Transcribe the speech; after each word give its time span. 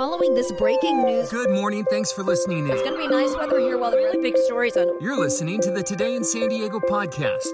Following 0.00 0.32
this 0.32 0.50
breaking 0.52 1.04
news. 1.04 1.28
Good 1.28 1.50
morning. 1.50 1.84
Thanks 1.84 2.10
for 2.10 2.22
listening 2.22 2.60
in. 2.60 2.70
It's 2.70 2.80
going 2.80 2.94
to 2.94 2.98
be 2.98 3.06
nice 3.06 3.36
weather 3.36 3.58
here 3.58 3.76
while 3.76 3.90
the 3.90 3.98
really 3.98 4.16
big 4.16 4.34
stories 4.46 4.74
on. 4.74 4.98
You're 4.98 5.18
listening 5.20 5.60
to 5.60 5.70
the 5.70 5.82
Today 5.82 6.14
in 6.14 6.24
San 6.24 6.48
Diego 6.48 6.80
podcast. 6.80 7.50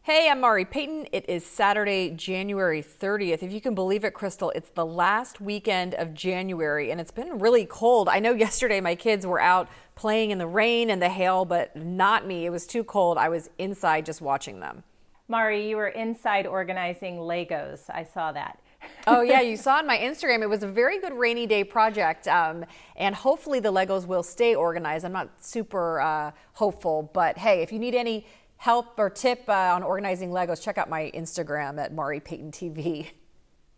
Hey, 0.00 0.30
I'm 0.30 0.40
Mari 0.40 0.64
Payton. 0.64 1.08
It 1.12 1.28
is 1.28 1.44
Saturday, 1.44 2.08
January 2.12 2.82
30th. 2.82 3.42
If 3.42 3.52
you 3.52 3.60
can 3.60 3.74
believe 3.74 4.06
it, 4.06 4.14
Crystal, 4.14 4.52
it's 4.54 4.70
the 4.70 4.86
last 4.86 5.38
weekend 5.38 5.92
of 5.96 6.14
January 6.14 6.90
and 6.90 6.98
it's 6.98 7.10
been 7.10 7.40
really 7.40 7.66
cold. 7.66 8.08
I 8.08 8.20
know 8.20 8.32
yesterday 8.32 8.80
my 8.80 8.94
kids 8.94 9.26
were 9.26 9.38
out 9.38 9.68
playing 9.96 10.30
in 10.30 10.38
the 10.38 10.46
rain 10.46 10.88
and 10.88 11.02
the 11.02 11.10
hail, 11.10 11.44
but 11.44 11.76
not 11.76 12.26
me. 12.26 12.46
It 12.46 12.50
was 12.50 12.66
too 12.66 12.84
cold. 12.84 13.18
I 13.18 13.28
was 13.28 13.50
inside 13.58 14.06
just 14.06 14.22
watching 14.22 14.60
them. 14.60 14.82
Mari, 15.28 15.68
you 15.68 15.76
were 15.76 15.88
inside 15.88 16.46
organizing 16.46 17.18
Legos. 17.18 17.82
I 17.90 18.02
saw 18.02 18.32
that. 18.32 18.58
Oh 19.06 19.22
yeah, 19.22 19.40
you 19.40 19.56
saw 19.56 19.76
on 19.76 19.86
my 19.86 19.98
Instagram. 19.98 20.42
It 20.42 20.48
was 20.48 20.62
a 20.62 20.68
very 20.68 21.00
good 21.00 21.12
rainy 21.12 21.46
day 21.46 21.64
project, 21.64 22.28
um, 22.28 22.64
and 22.96 23.14
hopefully 23.14 23.60
the 23.60 23.72
Legos 23.72 24.06
will 24.06 24.22
stay 24.22 24.54
organized. 24.54 25.04
I'm 25.04 25.12
not 25.12 25.30
super 25.44 26.00
uh, 26.00 26.32
hopeful, 26.54 27.10
but 27.12 27.38
hey, 27.38 27.62
if 27.62 27.72
you 27.72 27.78
need 27.78 27.94
any 27.94 28.26
help 28.56 28.98
or 28.98 29.08
tip 29.08 29.44
uh, 29.48 29.72
on 29.74 29.82
organizing 29.82 30.30
Legos, 30.30 30.62
check 30.62 30.78
out 30.78 30.88
my 30.88 31.10
Instagram 31.14 31.78
at 31.78 31.94
Mari 31.94 32.20
Payton 32.20 32.52
TV. 32.52 33.10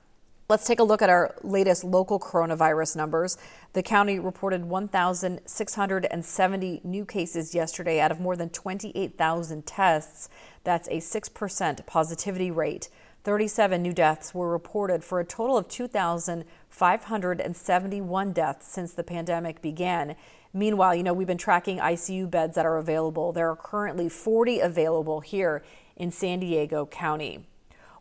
Let's 0.49 0.67
take 0.67 0.81
a 0.81 0.83
look 0.83 1.03
at 1.03 1.11
our 1.11 1.35
latest 1.43 1.85
local 1.85 2.19
coronavirus 2.19 2.97
numbers. 2.97 3.37
The 3.75 3.83
county 3.83 4.19
reported 4.19 4.65
1,670 4.65 6.81
new 6.83 7.05
cases 7.05 7.55
yesterday 7.55 8.01
out 8.01 8.11
of 8.11 8.19
more 8.19 8.35
than 8.35 8.49
28,000 8.49 9.67
tests. 9.67 10.31
That's 10.65 10.89
a 10.89 11.01
6% 11.01 11.87
positivity 11.87 12.51
rate. 12.51 12.89
37 13.23 13.83
new 13.83 13.93
deaths 13.93 14.35
were 14.35 14.51
reported 14.51 15.05
for 15.05 15.21
a 15.21 15.25
total 15.25 15.59
of 15.59 15.69
2,571 15.69 18.33
deaths 18.33 18.67
since 18.67 18.95
the 18.95 19.03
pandemic 19.03 19.61
began. 19.61 20.17
Meanwhile, 20.55 20.95
you 20.95 21.03
know, 21.03 21.13
we've 21.13 21.27
been 21.27 21.37
tracking 21.37 21.77
ICU 21.79 22.31
beds 22.31 22.55
that 22.55 22.65
are 22.65 22.79
available. 22.79 23.33
There 23.33 23.51
are 23.51 23.57
currently 23.57 24.09
40 24.09 24.61
available 24.61 25.21
here 25.21 25.63
in 25.97 26.11
San 26.11 26.41
Diego 26.41 26.87
County. 26.87 27.45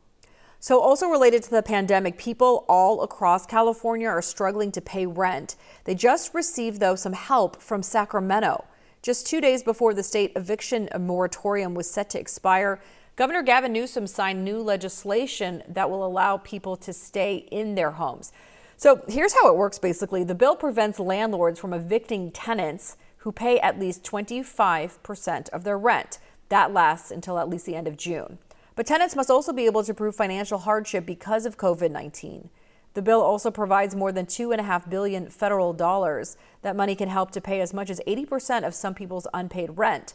So, 0.58 0.80
also 0.80 1.08
related 1.08 1.42
to 1.44 1.50
the 1.50 1.62
pandemic, 1.62 2.16
people 2.16 2.64
all 2.68 3.02
across 3.02 3.46
California 3.46 4.08
are 4.08 4.22
struggling 4.22 4.72
to 4.72 4.80
pay 4.80 5.06
rent. 5.06 5.54
They 5.84 5.94
just 5.94 6.34
received, 6.34 6.80
though, 6.80 6.96
some 6.96 7.12
help 7.12 7.60
from 7.60 7.82
Sacramento. 7.82 8.64
Just 9.02 9.26
two 9.26 9.40
days 9.40 9.62
before 9.62 9.94
the 9.94 10.02
state 10.02 10.32
eviction 10.34 10.88
moratorium 10.98 11.74
was 11.74 11.88
set 11.88 12.10
to 12.10 12.18
expire, 12.18 12.80
Governor 13.16 13.42
Gavin 13.42 13.72
Newsom 13.72 14.06
signed 14.06 14.44
new 14.44 14.60
legislation 14.60 15.62
that 15.68 15.88
will 15.88 16.04
allow 16.04 16.38
people 16.38 16.76
to 16.78 16.92
stay 16.92 17.46
in 17.50 17.74
their 17.74 17.92
homes. 17.92 18.32
So, 18.76 19.02
here's 19.08 19.34
how 19.34 19.48
it 19.48 19.56
works 19.56 19.78
basically 19.78 20.24
the 20.24 20.34
bill 20.34 20.56
prevents 20.56 20.98
landlords 20.98 21.60
from 21.60 21.72
evicting 21.72 22.30
tenants 22.30 22.96
who 23.18 23.32
pay 23.32 23.58
at 23.60 23.78
least 23.78 24.04
25% 24.04 25.48
of 25.50 25.64
their 25.64 25.78
rent. 25.78 26.18
That 26.48 26.72
lasts 26.72 27.10
until 27.10 27.38
at 27.38 27.48
least 27.48 27.66
the 27.66 27.74
end 27.74 27.88
of 27.88 27.96
June. 27.96 28.38
But 28.76 28.86
tenants 28.86 29.16
must 29.16 29.30
also 29.30 29.52
be 29.52 29.66
able 29.66 29.82
to 29.82 29.94
prove 29.94 30.14
financial 30.14 30.58
hardship 30.58 31.06
because 31.06 31.46
of 31.46 31.56
COVID 31.56 31.90
19. 31.90 32.50
The 32.92 33.02
bill 33.02 33.20
also 33.20 33.50
provides 33.50 33.96
more 33.96 34.12
than 34.12 34.26
2.5 34.26 34.88
billion 34.88 35.28
federal 35.28 35.72
dollars. 35.72 36.36
That 36.62 36.76
money 36.76 36.94
can 36.94 37.08
help 37.08 37.30
to 37.32 37.40
pay 37.40 37.60
as 37.60 37.74
much 37.74 37.90
as 37.90 38.00
80% 38.06 38.66
of 38.66 38.74
some 38.74 38.94
people's 38.94 39.26
unpaid 39.34 39.76
rent. 39.76 40.14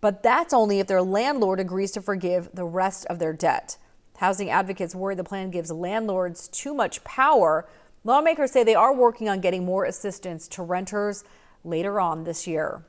But 0.00 0.22
that's 0.22 0.54
only 0.54 0.78
if 0.78 0.86
their 0.86 1.02
landlord 1.02 1.60
agrees 1.60 1.92
to 1.92 2.02
forgive 2.02 2.50
the 2.54 2.64
rest 2.64 3.06
of 3.06 3.18
their 3.18 3.32
debt. 3.32 3.76
Housing 4.18 4.50
advocates 4.50 4.94
worry 4.94 5.14
the 5.14 5.24
plan 5.24 5.50
gives 5.50 5.70
landlords 5.70 6.48
too 6.48 6.74
much 6.74 7.02
power. 7.04 7.66
Lawmakers 8.04 8.50
say 8.50 8.62
they 8.62 8.74
are 8.74 8.94
working 8.94 9.28
on 9.28 9.40
getting 9.40 9.64
more 9.64 9.84
assistance 9.84 10.48
to 10.48 10.62
renters 10.62 11.24
later 11.64 12.00
on 12.00 12.24
this 12.24 12.46
year. 12.46 12.82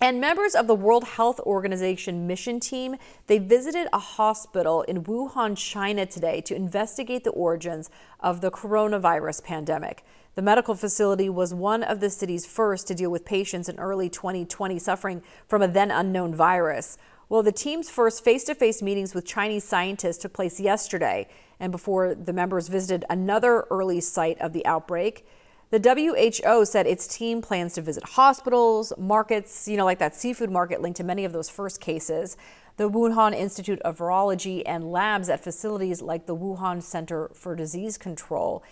And 0.00 0.20
members 0.20 0.54
of 0.54 0.66
the 0.66 0.74
World 0.74 1.04
Health 1.04 1.40
Organization 1.40 2.26
mission 2.26 2.60
team, 2.60 2.96
they 3.26 3.38
visited 3.38 3.88
a 3.92 3.98
hospital 3.98 4.82
in 4.82 5.04
Wuhan, 5.04 5.56
China 5.56 6.04
today 6.04 6.40
to 6.42 6.54
investigate 6.54 7.24
the 7.24 7.30
origins 7.30 7.88
of 8.20 8.40
the 8.40 8.50
coronavirus 8.50 9.44
pandemic. 9.44 10.04
The 10.34 10.42
medical 10.42 10.74
facility 10.74 11.28
was 11.28 11.54
one 11.54 11.82
of 11.82 12.00
the 12.00 12.10
city's 12.10 12.44
first 12.44 12.88
to 12.88 12.94
deal 12.94 13.10
with 13.10 13.24
patients 13.24 13.68
in 13.68 13.78
early 13.78 14.10
2020 14.10 14.78
suffering 14.78 15.22
from 15.46 15.62
a 15.62 15.68
then 15.68 15.90
unknown 15.90 16.34
virus. 16.34 16.98
Well, 17.28 17.42
the 17.42 17.52
team's 17.52 17.88
first 17.88 18.24
face 18.24 18.44
to 18.44 18.54
face 18.54 18.82
meetings 18.82 19.14
with 19.14 19.24
Chinese 19.24 19.64
scientists 19.64 20.18
took 20.18 20.32
place 20.32 20.60
yesterday, 20.60 21.28
and 21.60 21.72
before 21.72 22.14
the 22.14 22.32
members 22.32 22.68
visited 22.68 23.04
another 23.08 23.64
early 23.70 24.00
site 24.00 24.38
of 24.40 24.52
the 24.52 24.66
outbreak. 24.66 25.24
The 25.70 25.80
WHO 25.80 26.64
said 26.66 26.86
its 26.86 27.08
team 27.08 27.42
plans 27.42 27.74
to 27.74 27.82
visit 27.82 28.04
hospitals, 28.10 28.92
markets, 28.98 29.66
you 29.66 29.76
know, 29.76 29.84
like 29.84 29.98
that 29.98 30.14
seafood 30.14 30.50
market 30.50 30.80
linked 30.80 30.98
to 30.98 31.04
many 31.04 31.24
of 31.24 31.32
those 31.32 31.48
first 31.48 31.80
cases, 31.80 32.36
the 32.76 32.90
Wuhan 32.90 33.34
Institute 33.34 33.80
of 33.80 33.98
Virology, 33.98 34.62
and 34.66 34.90
labs 34.90 35.28
at 35.28 35.42
facilities 35.42 36.02
like 36.02 36.26
the 36.26 36.36
Wuhan 36.36 36.82
Center 36.82 37.30
for 37.34 37.56
Disease 37.56 37.98
Control. 37.98 38.62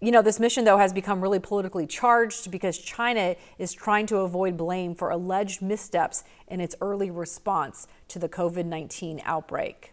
You 0.00 0.10
know, 0.10 0.22
this 0.22 0.40
mission, 0.40 0.64
though, 0.64 0.78
has 0.78 0.94
become 0.94 1.20
really 1.20 1.38
politically 1.38 1.86
charged 1.86 2.50
because 2.50 2.78
China 2.78 3.36
is 3.58 3.74
trying 3.74 4.06
to 4.06 4.18
avoid 4.18 4.56
blame 4.56 4.94
for 4.94 5.10
alleged 5.10 5.60
missteps 5.60 6.24
in 6.48 6.58
its 6.60 6.74
early 6.80 7.10
response 7.10 7.86
to 8.08 8.18
the 8.18 8.28
COVID 8.28 8.64
19 8.64 9.20
outbreak. 9.24 9.92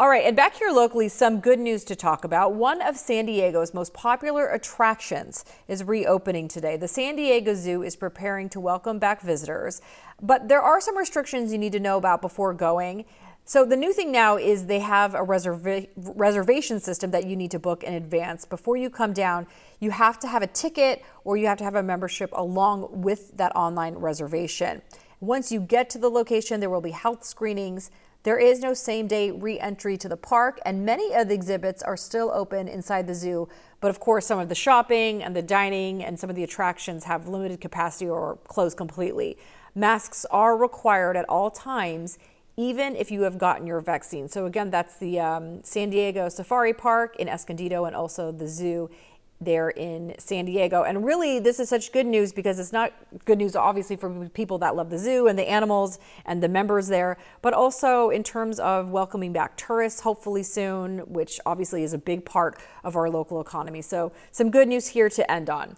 All 0.00 0.08
right, 0.08 0.24
and 0.24 0.36
back 0.36 0.54
here 0.54 0.70
locally, 0.70 1.08
some 1.08 1.40
good 1.40 1.58
news 1.58 1.82
to 1.86 1.96
talk 1.96 2.22
about. 2.22 2.54
One 2.54 2.80
of 2.80 2.96
San 2.96 3.26
Diego's 3.26 3.74
most 3.74 3.92
popular 3.92 4.46
attractions 4.46 5.44
is 5.66 5.82
reopening 5.82 6.46
today. 6.46 6.76
The 6.76 6.86
San 6.86 7.16
Diego 7.16 7.52
Zoo 7.52 7.82
is 7.82 7.96
preparing 7.96 8.48
to 8.50 8.60
welcome 8.60 9.00
back 9.00 9.22
visitors, 9.22 9.80
but 10.22 10.46
there 10.46 10.62
are 10.62 10.80
some 10.80 10.96
restrictions 10.96 11.50
you 11.50 11.58
need 11.58 11.72
to 11.72 11.80
know 11.80 11.96
about 11.96 12.22
before 12.22 12.54
going. 12.54 13.06
So 13.44 13.64
the 13.64 13.76
new 13.76 13.92
thing 13.92 14.12
now 14.12 14.36
is 14.36 14.66
they 14.66 14.78
have 14.78 15.16
a 15.16 15.24
reserva- 15.24 15.88
reservation 15.96 16.78
system 16.78 17.10
that 17.10 17.26
you 17.26 17.34
need 17.34 17.50
to 17.50 17.58
book 17.58 17.82
in 17.82 17.92
advance 17.92 18.44
before 18.44 18.76
you 18.76 18.90
come 18.90 19.12
down. 19.12 19.48
You 19.80 19.90
have 19.90 20.20
to 20.20 20.28
have 20.28 20.42
a 20.42 20.46
ticket 20.46 21.02
or 21.24 21.36
you 21.36 21.48
have 21.48 21.58
to 21.58 21.64
have 21.64 21.74
a 21.74 21.82
membership 21.82 22.30
along 22.34 23.02
with 23.02 23.36
that 23.36 23.50
online 23.56 23.96
reservation. 23.96 24.80
Once 25.18 25.50
you 25.50 25.58
get 25.58 25.90
to 25.90 25.98
the 25.98 26.08
location, 26.08 26.60
there 26.60 26.70
will 26.70 26.80
be 26.80 26.92
health 26.92 27.24
screenings. 27.24 27.90
There 28.24 28.38
is 28.38 28.60
no 28.60 28.74
same 28.74 29.06
day 29.06 29.30
re 29.30 29.58
entry 29.60 29.96
to 29.98 30.08
the 30.08 30.16
park, 30.16 30.60
and 30.64 30.84
many 30.84 31.14
of 31.14 31.28
the 31.28 31.34
exhibits 31.34 31.82
are 31.82 31.96
still 31.96 32.30
open 32.34 32.66
inside 32.68 33.06
the 33.06 33.14
zoo. 33.14 33.48
But 33.80 33.90
of 33.90 34.00
course, 34.00 34.26
some 34.26 34.38
of 34.38 34.48
the 34.48 34.54
shopping 34.54 35.22
and 35.22 35.36
the 35.36 35.42
dining 35.42 36.02
and 36.02 36.18
some 36.18 36.28
of 36.28 36.36
the 36.36 36.42
attractions 36.42 37.04
have 37.04 37.28
limited 37.28 37.60
capacity 37.60 38.08
or 38.08 38.38
closed 38.48 38.76
completely. 38.76 39.38
Masks 39.74 40.26
are 40.30 40.56
required 40.56 41.16
at 41.16 41.24
all 41.28 41.50
times, 41.50 42.18
even 42.56 42.96
if 42.96 43.12
you 43.12 43.22
have 43.22 43.38
gotten 43.38 43.66
your 43.66 43.80
vaccine. 43.80 44.28
So, 44.28 44.46
again, 44.46 44.70
that's 44.70 44.96
the 44.98 45.20
um, 45.20 45.62
San 45.62 45.90
Diego 45.90 46.28
Safari 46.28 46.72
Park 46.74 47.14
in 47.16 47.28
Escondido 47.28 47.84
and 47.84 47.94
also 47.94 48.32
the 48.32 48.48
zoo 48.48 48.90
there 49.40 49.70
in 49.70 50.14
San 50.18 50.44
Diego. 50.46 50.82
And 50.82 51.04
really, 51.04 51.38
this 51.38 51.60
is 51.60 51.68
such 51.68 51.92
good 51.92 52.06
news 52.06 52.32
because 52.32 52.58
it's 52.58 52.72
not 52.72 52.92
good 53.24 53.38
news, 53.38 53.54
obviously, 53.54 53.96
for 53.96 54.28
people 54.30 54.58
that 54.58 54.74
love 54.74 54.90
the 54.90 54.98
zoo 54.98 55.26
and 55.26 55.38
the 55.38 55.48
animals 55.48 55.98
and 56.24 56.42
the 56.42 56.48
members 56.48 56.88
there, 56.88 57.16
but 57.40 57.54
also 57.54 58.10
in 58.10 58.22
terms 58.22 58.58
of 58.58 58.90
welcoming 58.90 59.32
back 59.32 59.56
tourists, 59.56 60.00
hopefully 60.00 60.42
soon, 60.42 61.00
which 61.00 61.40
obviously 61.46 61.82
is 61.82 61.92
a 61.92 61.98
big 61.98 62.24
part 62.24 62.60
of 62.82 62.96
our 62.96 63.08
local 63.08 63.40
economy. 63.40 63.82
So, 63.82 64.12
some 64.32 64.50
good 64.50 64.68
news 64.68 64.88
here 64.88 65.08
to 65.10 65.30
end 65.30 65.48
on. 65.48 65.76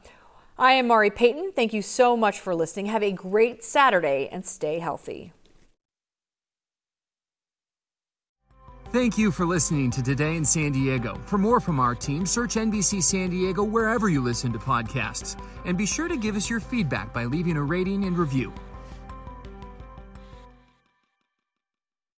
I 0.59 0.73
am 0.73 0.89
Mari 0.89 1.11
Payton. 1.11 1.53
Thank 1.53 1.73
you 1.73 1.83
so 1.83 2.17
much 2.17 2.39
for 2.39 2.55
listening. 2.55 2.87
Have 2.87 3.03
a 3.03 3.13
great 3.13 3.65
Saturday 3.65 4.29
and 4.31 4.45
stay 4.45 4.79
healthy. 4.79 5.33
Thank 8.93 9.17
you 9.17 9.31
for 9.31 9.47
listening 9.47 9.93
to 9.93 10.03
Today 10.03 10.35
in 10.35 10.45
San 10.45 10.73
Diego. 10.73 11.17
For 11.25 11.39
more 11.39 11.61
from 11.61 11.79
our 11.79 11.95
team, 11.95 12.27
search 12.27 12.57
NBC 12.57 13.01
San 13.01 13.31
Diego 13.31 13.63
wherever 13.63 14.09
you 14.09 14.21
listen 14.21 14.53
to 14.53 14.59
podcasts. 14.59 15.41
And 15.65 15.79
be 15.79 15.87
sure 15.87 16.09
to 16.09 16.17
give 16.17 16.35
us 16.35 16.51
your 16.51 16.59
feedback 16.59 17.13
by 17.13 17.27
leaving 17.27 17.57
a 17.57 17.63
rating 17.63 18.03
and 18.03 18.19
review. 18.19 18.53